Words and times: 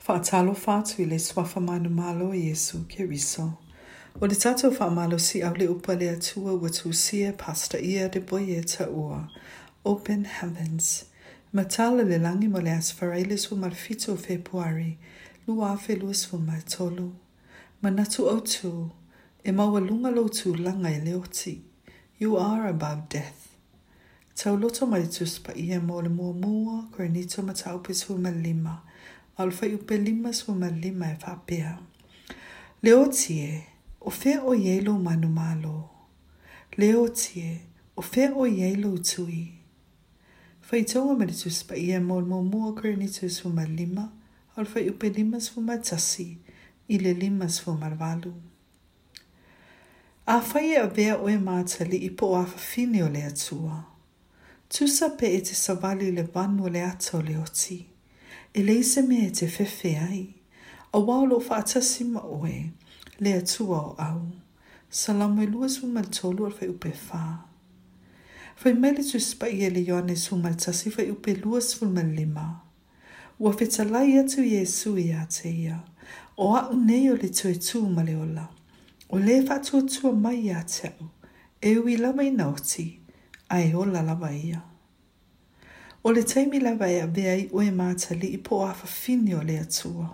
Whaatalo 0.00 0.52
whātu 0.58 1.02
i 1.04 1.04
le 1.04 1.18
swafa 1.20 1.60
manu 1.60 1.90
malo 1.92 2.30
i 2.34 2.46
Esu 2.50 2.78
ke 2.88 3.04
riso. 3.08 3.44
O 4.20 4.24
le 4.24 4.34
tato 4.34 4.70
whaamalo 4.70 5.18
si 5.20 5.42
au 5.44 5.52
le 5.54 5.66
upa 5.68 5.92
le 5.94 6.08
atua 6.16 6.54
watu 6.58 6.92
sia 6.94 7.34
pasta 7.34 7.78
ia 7.78 8.08
de 8.08 8.18
boye 8.20 8.62
ta 8.64 8.86
ua. 8.88 9.28
Open 9.84 10.24
heavens. 10.24 11.04
Matala 11.54 12.02
le 12.02 12.18
langi 12.18 12.48
mo 12.48 12.58
le 12.60 12.70
asfara 12.72 13.18
i 13.20 13.24
le 13.28 13.36
su 13.36 13.54
marfito 13.56 14.16
februari. 14.16 14.96
Lu 15.46 15.60
afe 15.62 15.96
lu 16.00 16.12
su 16.14 16.38
matolo. 16.38 17.12
Manatu 17.82 18.26
o 18.26 18.40
tu. 18.40 18.90
E 19.44 19.50
maua 19.52 19.80
lunga 19.86 20.10
lo 20.10 20.26
tu 20.28 20.54
langa 20.54 20.88
i 20.88 21.00
le 21.04 21.14
oti. 21.20 21.60
You 22.18 22.38
are 22.38 22.66
above 22.68 23.10
death. 23.10 23.50
Tau 24.34 24.56
loto 24.56 24.86
mai 24.86 25.02
tuspa 25.04 25.54
ia 25.54 25.78
mo 25.78 26.00
le 26.00 26.08
mua 26.08 26.32
mua 26.32 26.86
kore 26.90 27.08
nito 27.10 27.42
matau 27.42 27.80
pisu 27.82 28.16
malima. 28.16 28.16
Tau 28.16 28.16
loto 28.16 28.16
mai 28.16 28.40
tuspa 28.40 28.40
ia 28.40 28.40
mo 28.40 28.40
le 28.40 28.48
mua 28.48 28.80
mua 28.80 28.80
kore 28.80 28.80
nito 28.80 28.80
matau 28.80 28.80
pisu 28.80 28.80
malima. 28.80 28.80
lima 29.46 30.30
e 30.30 31.16
fa 31.18 31.40
Leotie, 32.82 33.64
Le 34.24 34.38
o 34.40 34.54
yelo 34.54 34.98
manumalo. 34.98 35.58
malo. 35.58 35.90
Le 36.76 36.94
o 38.28 38.46
yelo 38.46 38.96
tui. 38.98 39.52
Faitonga 40.60 41.18
manitus 41.18 41.62
pa 41.64 41.74
ia 41.74 42.00
mol 42.00 42.24
mo 42.24 42.42
mua 42.42 42.72
granitus 42.72 43.42
tasi, 45.84 46.38
i 46.88 46.98
le 46.98 47.12
lima 47.12 47.14
limas 47.44 47.60
humalvalu. 47.66 48.32
valu. 48.32 48.34
a 50.26 50.40
vea 50.94 51.16
oe 51.18 51.36
mātali 51.38 51.96
i 51.96 52.10
po 52.10 52.34
afa 52.36 52.58
fine 52.58 53.02
o 53.02 53.08
le 53.08 53.22
atua. 53.22 53.84
Tusa 54.70 55.08
pe 55.18 55.26
e 55.36 55.40
te 55.40 55.54
savali 55.54 56.12
le 56.12 56.22
vanu 56.22 56.68
le 56.68 56.80
ato 56.82 57.20
le 57.22 57.36
oti. 57.38 57.86
e 58.54 58.62
leise 58.62 59.00
mea 59.02 59.26
e 59.26 59.30
te 59.30 59.46
fefe 59.46 59.98
ai, 60.10 60.34
a 60.92 60.98
waolo 60.98 61.38
whaatasi 61.48 62.04
ma 62.04 62.20
oe, 62.20 62.70
le 63.18 63.34
atua 63.34 63.78
o 63.80 63.92
au. 63.98 64.22
Salamu 64.90 65.42
e 65.42 65.46
lua 65.46 65.68
su 65.68 65.86
mantolu 65.86 66.44
al 66.46 66.52
fai 66.56 66.68
upe 66.68 66.90
whā. 66.90 67.26
Fai 68.56 68.72
mele 68.74 69.04
tu 69.06 69.18
spai 69.22 69.60
e 69.62 69.68
le 69.70 69.80
yone 69.86 70.16
su 70.16 70.34
maltasi 70.36 70.90
fai 70.90 71.10
upe 71.10 71.36
lua 71.36 71.60
su 71.60 71.84
malima. 71.88 72.62
Ua 73.38 73.52
feta 73.52 73.84
lai 73.84 74.18
atu 74.18 74.42
Yesu 74.44 74.96
e 74.98 75.12
ate 75.14 75.48
ia, 75.50 75.78
o 76.36 76.56
a 76.56 76.68
uneo 76.70 77.14
le 77.16 77.28
tue 77.30 77.54
tu 77.58 77.86
ma 77.86 78.02
le 78.02 78.16
ola. 78.16 78.48
O 79.10 79.18
le 79.18 79.40
fatu 79.46 79.76
atua 79.78 80.10
mai 80.12 80.50
ate 80.50 80.90
au, 80.98 81.08
e 81.62 81.76
ui 81.78 81.96
lama 81.96 82.22
i 82.22 82.30
nauti, 82.32 82.98
a 83.48 83.60
e 83.62 83.72
ola 83.74 84.02
lava 84.02 84.30
ia. 84.32 84.69
O 86.04 86.12
le 86.12 86.22
teimi 86.24 86.58
lawa 86.60 86.86
ea 86.90 87.06
vea 87.06 87.34
i 87.36 87.48
oe 87.52 87.70
mata 87.70 88.14
li 88.14 88.28
i 88.32 88.38
po 88.38 88.62
awha 88.64 88.86
fini 88.88 89.34
o 89.36 89.42
le 89.44 89.58
atua. 89.60 90.06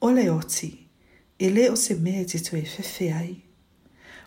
O 0.00 0.10
le 0.12 0.28
oti, 0.30 0.70
e 1.38 1.48
le 1.50 1.64
o 1.70 1.74
se 1.76 1.94
mea 1.94 2.24
te 2.24 2.38
tue 2.38 2.62
fefe 2.62 3.08
ai. 3.12 3.34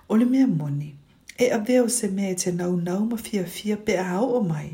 O 0.10 0.18
le 0.18 0.26
mea 0.26 0.48
moni, 0.48 0.92
e 1.38 1.48
a 1.50 1.58
vea 1.60 1.84
o 1.84 1.88
se 1.88 2.08
mea 2.12 2.36
te 2.36 2.52
nau 2.52 2.76
nau 2.76 3.06
ma 3.06 3.16
fia 3.18 3.46
fia 3.56 3.78
pe 3.78 3.96
a 4.00 4.20
o 4.20 4.42
mai, 4.44 4.74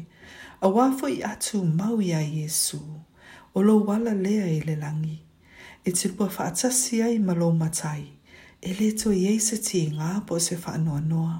a 0.62 0.68
wafo 0.68 1.08
i 1.10 1.22
atu 1.24 1.64
mau 1.66 2.00
ia 2.02 2.20
Iesu, 2.22 2.82
o 3.54 3.62
lo 3.62 3.78
wala 3.88 4.14
lea 4.14 4.48
e 4.58 4.60
le 4.66 4.76
langi, 4.76 5.20
e 5.86 5.92
te 5.92 6.10
lua 6.18 6.30
faatasi 6.30 7.04
ai 7.04 7.20
ma 7.20 7.34
lo 7.38 7.52
matai, 7.52 8.04
e 8.62 8.74
le 8.74 8.92
to 9.00 9.12
iei 9.14 9.40
se 9.40 9.58
ti 9.62 9.86
ngā 9.94 10.26
po 10.26 10.40
se 10.40 10.58
faanoa 10.58 11.00
noa. 11.00 11.02
noa 11.12 11.38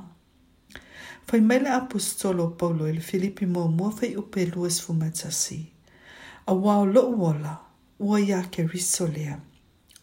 fai 1.28 1.40
mai 1.42 1.60
le 1.60 1.70
apostolo 1.70 2.50
paulo 2.58 2.88
i 2.88 2.92
le 2.94 3.00
filipi 3.00 3.46
mua 3.46 3.66
mua 3.68 3.90
fai 3.92 4.16
upe 4.16 4.46
luas 4.54 4.82
fumatasi. 4.82 5.66
A 6.46 6.54
wau 6.54 6.86
lo 6.86 7.02
uola, 7.10 7.54
ua 8.00 8.20
ia 8.20 8.44
ke 8.52 8.68
riso 8.68 9.08
lea. 9.08 9.36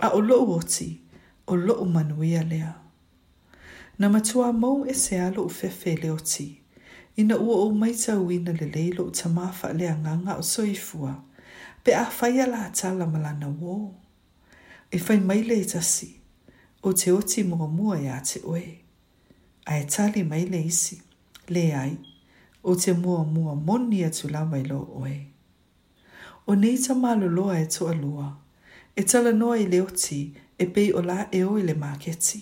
A 0.01 0.09
o 0.11 0.21
lo 0.21 0.45
uoti, 0.45 1.01
o 1.47 1.55
lo 1.57 1.75
umanuia 1.83 2.43
lea. 2.43 2.73
Na 3.99 4.09
matua 4.09 4.53
mou 4.53 4.85
e 4.87 4.95
se 4.95 5.19
alo 5.21 5.45
u 5.45 5.51
fefe 5.51 5.97
leo 5.97 6.17
ti. 6.19 6.61
Ina 7.17 7.37
ua 7.39 7.57
o 7.65 7.71
maita 7.75 8.17
uina 8.19 8.53
le 8.53 8.67
leilo 8.71 9.05
u 9.05 9.11
tamafa 9.11 9.73
lea 9.73 9.97
nganga 9.97 10.37
o 10.37 10.43
soifua. 10.43 11.15
Pe 11.85 11.95
a 11.95 12.05
fai 12.05 12.41
ala 12.41 12.65
atala 12.67 13.07
malana 13.07 13.49
wō. 13.49 13.91
E 14.91 14.99
fai 14.99 15.19
mai 15.21 15.43
le 15.43 15.59
itasi. 15.61 16.15
O 16.83 16.93
te 16.93 17.13
oti 17.13 17.43
mua 17.45 17.67
mua 17.69 18.01
ia 18.01 18.17
e 18.23 18.25
te 18.25 18.41
oe. 18.47 18.79
A 19.67 19.79
e 19.79 19.85
tali 19.85 20.23
mai 20.25 20.47
le 20.47 20.63
isi 20.65 21.03
le 21.51 21.73
ai 21.75 21.97
o 22.63 22.75
te 22.75 22.93
mua 22.93 23.25
mua 23.25 23.55
moni 23.55 24.05
atu 24.05 24.29
la 24.29 24.45
mai 24.45 24.65
lo 24.65 24.81
oe. 25.03 25.27
O 26.47 26.55
nei 26.55 26.79
ta 26.79 26.95
maluloa 26.95 27.57
e 27.61 27.67
to 27.69 27.87
alua, 27.93 28.27
e 28.97 29.03
tala 29.03 29.33
noa 29.33 29.57
i 29.63 29.67
leo 29.73 29.87
ti 30.03 30.19
e 30.59 30.65
pei 30.75 30.93
o 30.93 31.01
la 31.03 31.19
e 31.39 31.43
o 31.45 31.59
i 31.59 31.63
le 31.63 31.75
maketi. 31.75 32.41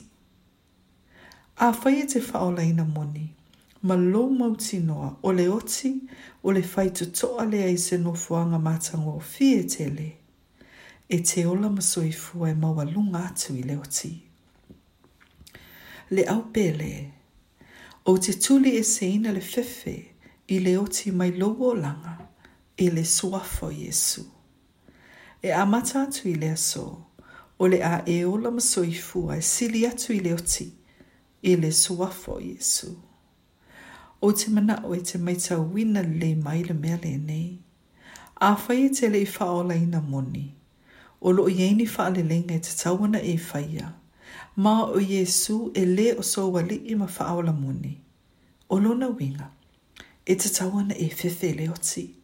A 1.56 1.72
fai 1.72 1.96
e 2.02 2.06
te 2.06 2.20
whaola 2.20 2.62
ina 2.62 2.84
moni, 2.84 3.26
ma 3.86 3.94
lo 3.94 4.22
mauti 4.30 4.78
noa 4.78 5.10
o 5.26 5.32
le 5.32 5.48
oti 5.48 5.90
o 6.42 6.50
le 6.54 6.62
whai 6.70 6.90
tu 6.96 7.04
toa 7.18 7.44
le 7.50 7.58
ai 7.64 7.76
se 7.78 7.96
no 7.98 8.12
fuanga 8.14 8.58
matango 8.58 9.12
o 9.16 9.20
fie 9.20 9.64
te 9.66 9.84
le, 9.90 10.08
e 11.08 11.18
te 11.22 11.44
ola 11.46 11.68
masoifua 11.70 12.50
e 12.50 12.54
maua 12.54 12.84
lunga 12.84 13.20
atu 13.28 13.54
i 13.58 13.62
leo 13.62 13.82
ti. 13.90 14.14
Le 16.10 16.22
au 16.30 16.42
pele 16.52 17.15
o 18.08 18.16
te 18.18 18.32
tuli 18.32 18.76
e 18.78 18.82
seina 18.84 19.32
le 19.32 19.40
fefe 19.40 19.94
i 20.48 20.58
le 20.60 20.76
oti 20.78 21.10
mai 21.10 21.30
lobo 21.38 21.74
langa 21.74 22.16
i 22.78 22.90
le 22.90 23.04
suafo 23.04 23.70
Yesu. 23.72 24.22
E 25.42 25.50
amata 25.50 26.02
atu 26.02 26.28
i 26.28 26.34
le 26.34 26.50
aso, 26.50 26.88
o 27.58 27.66
le 27.66 27.80
a 27.82 28.02
e 28.06 28.24
ola 28.24 28.50
maso 28.50 28.82
i 28.84 28.94
fua 28.94 29.34
e 29.36 29.40
sili 29.42 29.84
atu 29.86 30.12
i 30.12 30.20
le 30.20 30.32
oti 30.34 30.68
i 31.42 31.56
le 31.56 31.70
suafo 31.72 32.38
Yesu. 32.40 32.90
O 34.20 34.30
te 34.32 34.46
mana 34.54 34.80
o 34.86 34.94
e 34.94 35.00
te 35.02 35.18
maita 35.18 35.58
wina 35.58 36.02
le 36.02 36.34
mai 36.36 36.62
le 36.64 36.74
mea 36.74 36.98
le 37.02 37.16
nei, 37.16 37.58
a 38.48 38.54
fai 38.56 38.86
e 38.86 38.88
te 38.94 39.08
le 39.10 39.18
i 39.22 39.26
faa 39.26 39.50
ola 39.50 39.74
ina 39.74 40.00
moni, 40.00 40.46
o 41.26 41.30
lo 41.32 41.48
i 41.48 41.58
eini 41.66 41.86
faa 41.86 42.08
le 42.14 42.22
lenga 42.22 42.54
e 42.54 42.60
te 42.62 42.72
tawana 42.82 43.18
e 43.18 43.36
faya. 43.38 43.88
E 43.90 44.05
ma 44.56 44.82
o 44.90 45.00
Jesu 45.00 45.70
e 45.74 45.84
le 45.84 46.14
o 46.18 46.22
sou 46.22 46.50
wali 46.52 46.76
i 46.90 46.94
ma 46.94 47.06
faaola 47.06 47.52
muni. 47.52 47.98
O 48.68 48.78
lona 48.78 49.08
winga, 49.08 49.50
e 50.26 50.34
te 50.34 50.48
tawana 50.50 50.94
e 50.98 51.08
fefe 51.10 51.52
le 51.54 51.68
o 51.70 51.76
ti. 51.82 52.14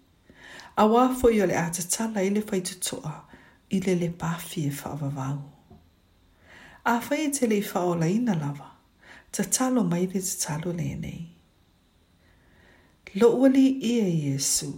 A 0.77 0.85
wafo 0.87 1.29
i 1.29 1.41
ole 1.43 1.55
ata 1.57 1.83
tala 1.89 2.23
i 2.23 2.31
le 2.31 2.41
faitu 2.43 2.75
toa, 2.87 3.15
i 3.71 3.81
le 3.81 3.95
le 3.95 4.09
pafi 4.11 4.67
e 4.67 4.71
faavavau. 4.71 5.39
A 6.85 7.01
fai 7.01 7.25
e 7.27 7.31
te 7.33 7.47
le 7.47 7.57
i 7.59 7.63
faaola 7.63 8.07
ina 8.09 8.35
lava, 8.35 8.71
ta 9.35 9.43
talo 9.45 9.83
mai 9.85 10.07
re 10.07 10.21
te 10.21 10.35
talo 10.45 10.73
le 10.73 10.95
nei. 10.95 11.23
Lo 13.21 13.29
wali 13.41 13.67
i 13.69 13.99
e 14.09 14.13
Jesu, 14.27 14.71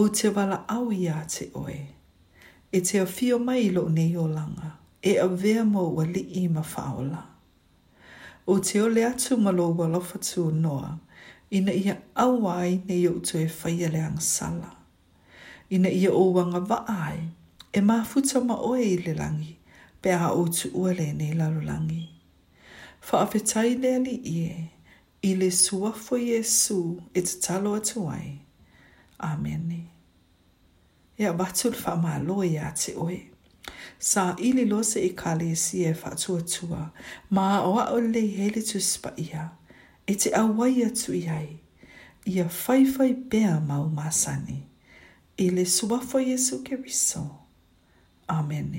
o 0.00 0.08
te 0.10 0.28
wala 0.36 0.58
au 0.68 0.86
i 0.92 1.08
a 1.08 1.18
te 1.32 1.50
oe, 1.60 1.80
e 2.72 2.78
te 2.86 3.00
o 3.00 3.06
fio 3.06 3.38
mai 3.38 3.70
lo 3.70 3.88
nei 3.88 4.16
o 4.16 4.26
langa 4.28 4.79
e 5.02 5.16
a 5.18 5.26
vea 5.26 5.64
mo 5.64 5.82
wa 5.90 6.04
i 6.14 6.48
ma 6.48 6.60
faola. 6.62 7.24
O 8.46 8.58
te 8.58 8.80
o 8.82 8.88
le 8.88 9.04
atu 9.04 9.36
ma 9.36 9.50
lo 9.50 9.72
wa 9.72 9.86
lofa 9.88 10.18
tu 10.18 10.50
noa, 10.50 10.98
ina 11.50 11.72
ia 11.72 11.96
awai 12.14 12.82
ne 12.86 12.96
yo 13.02 13.12
tu 13.24 13.38
e 13.38 13.48
faya 13.48 13.88
le 13.88 14.00
ang 14.00 14.20
sala. 14.20 14.76
Ina 15.70 15.88
ia 15.88 16.10
o 16.12 16.32
wanga 16.34 16.60
va 16.60 16.84
ai, 16.88 17.28
e 17.72 17.80
ma 17.80 18.04
futa 18.04 18.40
ma 18.44 18.54
oe 18.56 18.82
i 18.82 18.96
le 19.04 19.14
langi, 19.14 19.56
pe 20.02 20.12
a 20.12 20.28
o 20.34 20.44
tu 20.48 20.68
ua 20.74 20.92
le 20.92 21.12
ne 21.12 21.32
lalu 21.34 21.60
langi. 21.64 22.04
Fa 23.00 23.18
a 23.24 23.26
fetai 23.26 23.78
le 23.82 23.88
ali 23.96 24.16
ie, 24.36 24.68
i 25.22 25.30
le 25.38 25.50
sua 25.50 25.92
fo 25.92 26.16
Jesu 26.18 26.80
e 27.14 27.20
te 27.22 27.34
talo 27.40 27.74
atu 27.76 28.04
ai. 28.10 28.30
Amen. 29.20 29.86
Ia 31.18 31.32
batul 31.32 31.74
fa 31.74 31.94
ma 31.96 32.18
lo 32.18 32.42
ia 32.44 32.68
te 32.76 32.92
oe. 32.96 33.29
Sa 33.98 34.34
ili 34.38 34.64
lose 34.64 35.00
i 35.00 35.16
kale 35.16 35.50
e 35.52 35.56
si 35.56 35.84
e 35.84 35.92
whatua 35.94 36.90
ma 37.30 37.62
o 37.62 37.78
a 37.78 37.92
ole 37.96 38.20
hele 38.36 38.62
tu 38.62 38.80
spa 38.92 39.10
ia, 39.24 39.44
e 40.06 40.12
te 40.20 40.28
awai 40.42 40.76
atu 40.88 41.12
i 41.14 41.24
ai, 41.38 41.50
ia 42.34 42.44
whaiwhai 42.62 43.12
bea 43.30 43.54
mau 43.70 43.86
masani, 43.98 44.60
i 45.38 45.46
le 45.50 45.64
suwafo 45.76 46.18
Jesu 46.26 46.62
ke 46.64 46.74
riso. 46.84 47.24
Amen. 48.28 48.70